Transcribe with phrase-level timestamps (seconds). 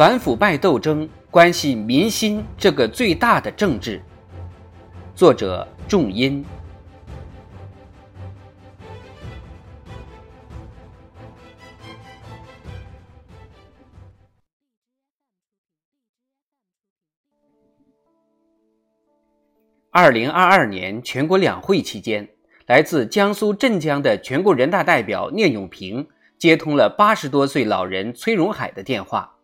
[0.00, 4.00] 反腐败斗争关系民心这个最大的政治。
[5.14, 6.42] 作者：仲音。
[19.90, 22.26] 二零二二年全国两会期间，
[22.64, 26.08] 来自江苏镇江的全国人大代表聂永平。
[26.38, 29.39] 接通了八十多岁老人崔荣海的电话，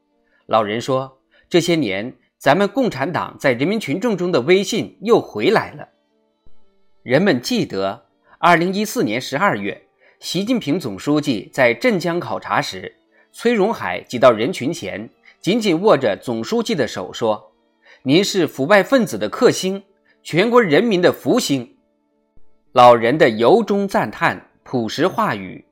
[0.47, 1.19] 老人说
[1.51, 5.89] ：“这些年，咱们共产党在人民群众中的威信又回来了。
[7.03, 8.07] 人们记得，
[8.39, 9.89] 二零一四年十二月，
[10.21, 12.95] 习近平总书记在镇江考察时，
[13.33, 17.53] 崔荣海挤到人群前，紧紧握着总书记的手说
[18.05, 19.83] ：‘您是腐败分子的克星，
[20.23, 21.77] 全国人民的福星。’
[22.71, 25.65] 老人的由衷赞叹，朴实话语。”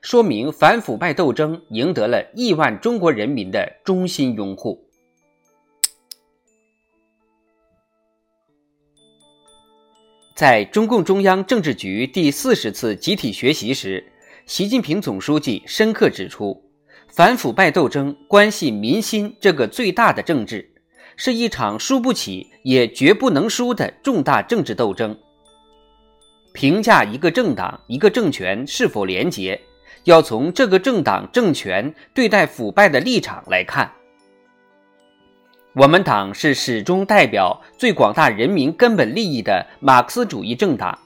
[0.00, 4.82] 说明反腐败斗争赢得了亿万中国人民的衷心拥护。
[10.34, 14.02] 在中共中央政治局第四十次集体学习时，
[14.46, 16.58] 习近平总书记深刻指出，
[17.08, 20.66] 反腐败斗争关系民心这个最大的政治，
[21.14, 25.14] 是一场输不起也绝不能输的重大政治斗争。
[26.54, 29.60] 评价一个政党、一个政权是否廉洁。
[30.04, 33.92] 要从这个政党政权对待腐败的立场来看，
[35.74, 40.98] 我们党是始终代表最广大人民根本利益的马克思主义政党，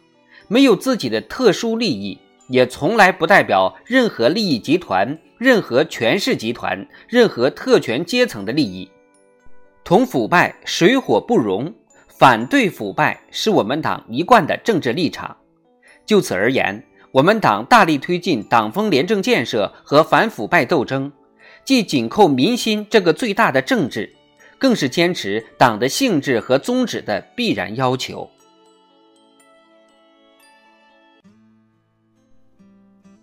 [0.49, 2.19] 没有自己的特殊利益，
[2.49, 8.89] 也从来不代表任何利益集团、任何权势集团、任何特权阶层的利益，
[9.83, 11.75] 同腐败水火不容，
[12.07, 15.37] 反对腐败是我们党一贯的政治立场。
[16.07, 16.83] 就此而言。
[17.15, 21.13] 我们党大力推进党风廉政建设和反腐败斗争，
[21.65, 24.13] 既紧扣民心这个最大的政治，
[24.59, 28.29] 更是坚持党的性质和宗旨的必然要求。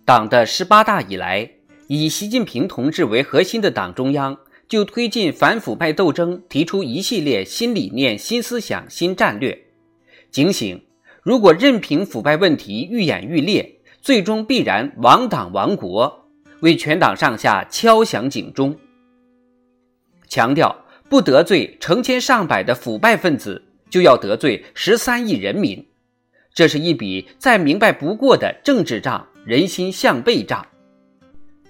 [0.06, 1.50] 党的十八大以来，
[1.86, 9.66] 以习近平同志为核心的党中央就推进反腐败斗争提出一系列新理念、新思想、新战略，
[10.30, 10.82] 警醒：
[11.22, 16.26] 如果任凭腐败问题愈演愈烈，最终必然亡党亡国，
[16.60, 18.76] 为全党上下敲响警钟。
[20.26, 25.86] 强调不得罪成千上百的腐败分子，就要得罪十三亿人民，
[26.52, 30.66] 这是一笔再明白不过的政治账，人心向背账。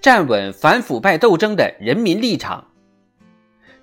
[0.00, 2.66] 站稳反腐败斗争的人民立场，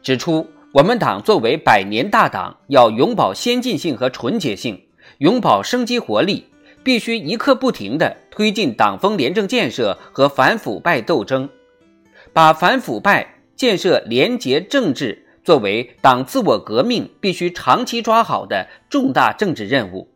[0.01, 4.87] 指出我们党作为百年大党，要永葆先进性和纯洁性，
[5.19, 6.47] 永葆生机活力。
[6.89, 11.47] 必须一刻不停地推进党风廉政建设和反腐败斗争，
[12.33, 20.09] 把反腐败、建设廉洁政治作为党自我革命必须长期抓好的重大政治任务。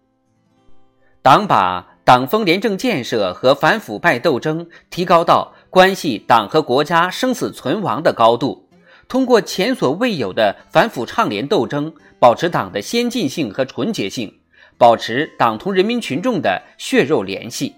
[1.21, 8.67] 党把党风廉政建设和反腐败斗争提高到关系党和国家生死存亡的高度，
[9.07, 14.39] 通过前所未有的反腐倡廉斗争，保持党的先进性和纯洁性。
[14.77, 17.75] 保持党同人民群众的血肉联系，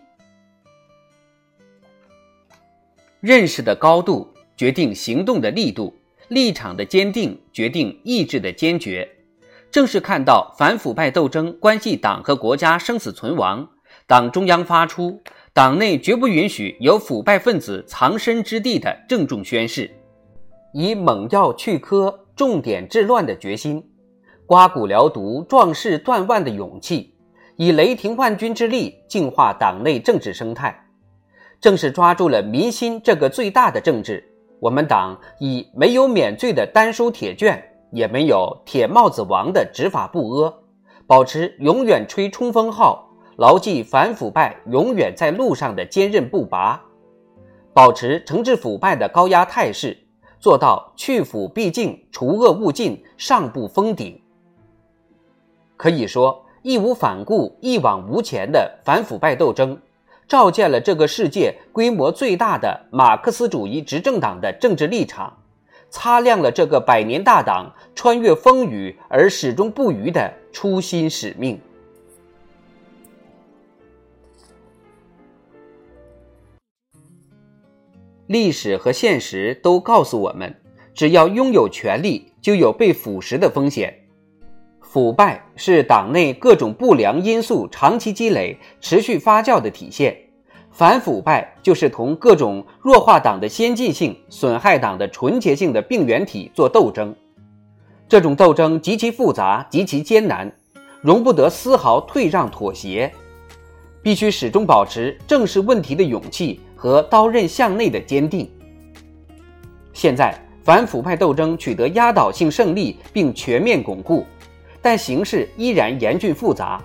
[3.20, 5.94] 认识的高度决定行动的力度，
[6.30, 9.08] 立场的坚定决定意志的坚决。
[9.72, 13.68] 正是看到反腐败斗争关系党和国家生死存亡，
[14.08, 15.22] 党中央发出
[15.52, 19.92] 党内绝不允许有腐败分子藏身之地的郑重宣誓，
[20.74, 23.84] 以猛药去疴、重点治乱的决心。
[24.48, 27.16] 刮骨疗毒、壮士断腕的勇气，
[27.56, 30.86] 以雷霆万钧之力净化党内政治生态，
[31.60, 34.24] 正是抓住了民心这个最大的政治。
[34.60, 37.60] 我们党以没有免罪的丹书铁卷，
[37.92, 40.54] 也没有铁帽子王的执法不阿，
[41.08, 46.80] 保持永远吹冲锋号，牢记反腐败永远在路上的坚韧不拔，
[47.74, 49.98] 保持惩治腐败的高压态势，
[50.40, 54.22] 做到去腐必净、除恶务尽、上不封顶。
[55.78, 59.78] 可以说，义无反顾、一往无前的反腐败斗争，
[60.28, 65.38] 照见了这个世界规模最大的马克思主义执政党的政治立场，
[65.90, 71.60] 擦亮了这个百年大党穿越风雨而始终不渝的初心使命。
[78.28, 80.56] 历史和现实都告诉我们，
[80.96, 84.05] 只要拥有权力，就有被腐蚀的风险。
[84.96, 90.16] 腐败是党内各种不良因素长期积累、持续发酵的体现。
[90.72, 97.14] 反腐败就是同各种弱化党的先进性、损害党的纯洁性的病原体做斗争。
[98.08, 100.50] 这种斗争极其复杂、极其艰难，
[101.02, 103.12] 容不得丝毫退让妥协，
[104.02, 108.50] 必须始终保持正视问题的勇气和刀刃向内的坚定。
[109.92, 110.34] 现在，
[110.64, 114.26] 反腐败斗争取得压倒性胜利并全面巩固，
[114.86, 116.80] 但形势依然严峻复杂。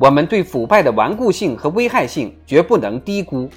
[0.00, 3.48] 我们对腐败的顽固性和危害性绝不能低估，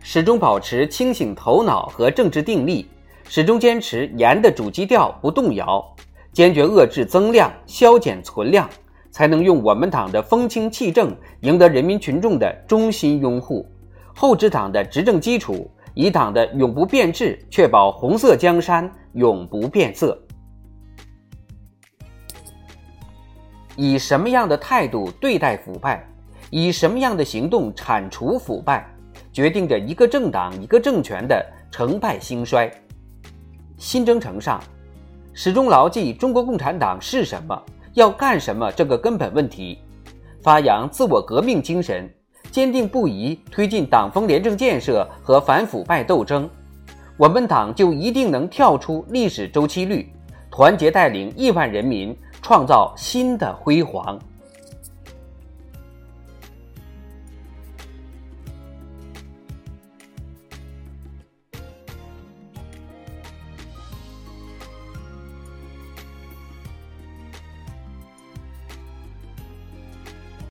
[0.00, 2.86] 始终保持清醒头脑和政治定力，
[3.28, 5.94] 始终坚持严的主基调不动摇，
[6.32, 8.66] 坚决遏制增量、削减存量，
[9.10, 13.66] 才能用我们党的风清气正赢得人民群众的衷心拥护，
[14.14, 20.18] 厚植党的执政基础，以党的永不变质确保红色江山永不变色。
[23.76, 26.06] 以什么样的态度对待腐败，
[26.50, 28.86] 以什么样的行动铲除腐败，
[29.32, 32.70] 决定着一个政党、一个政权的成败兴衰。
[33.78, 34.60] 新征程上，
[35.32, 37.62] 始终牢记中国共产党是什么，
[37.94, 39.78] 要干什么这个根本问题，
[40.42, 42.12] 发扬自我革命精神，
[42.50, 46.50] 坚定不移推进党风廉政建设和反腐败斗争，
[47.16, 50.12] 我们党就一定能跳出历史周期率，
[50.50, 52.14] 团结带领亿万人民。
[52.42, 54.18] 创造新的辉煌。